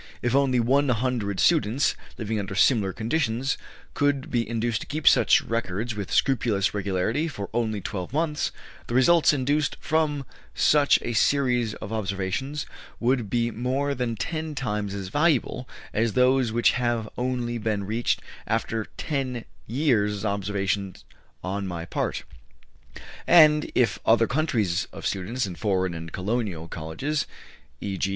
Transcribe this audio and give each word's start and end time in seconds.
If 0.23 0.33
only 0.33 0.59
one 0.59 0.89
hundred 0.89 1.39
students, 1.39 1.95
living 2.17 2.39
under 2.39 2.55
similar 2.55 2.91
conditions, 2.91 3.55
could 3.93 4.31
be 4.31 4.49
induced 4.49 4.81
to 4.81 4.87
keep 4.87 5.07
such 5.07 5.43
records 5.43 5.93
with 5.93 6.11
scrupulous 6.11 6.73
regularity 6.73 7.27
for 7.27 7.51
only 7.53 7.81
twelve 7.81 8.11
months, 8.11 8.51
the 8.87 8.95
results 8.95 9.31
induced 9.31 9.77
from 9.79 10.25
such 10.55 10.97
a 11.03 11.13
series 11.13 11.75
of 11.75 11.93
observations 11.93 12.65
would 12.99 13.29
be 13.29 13.51
more 13.51 13.93
than 13.93 14.15
ten 14.15 14.55
times 14.55 14.95
as 14.95 15.09
valuable 15.09 15.69
as 15.93 16.13
those 16.13 16.51
which 16.51 16.71
have 16.71 17.07
only 17.15 17.59
been 17.59 17.83
reached 17.83 18.21
after 18.47 18.85
ten 18.97 19.45
years' 19.67 20.25
observations 20.25 21.05
on 21.43 21.67
my 21.67 21.85
part; 21.85 22.23
and, 23.27 23.71
if 23.75 23.99
other 24.03 24.27
centuries 24.33 24.85
of 24.91 25.05
students 25.05 25.45
in 25.45 25.53
foreign 25.53 25.93
and 25.93 26.11
colonial 26.11 26.67
colleges 26.67 27.27
e.g. 27.81 28.09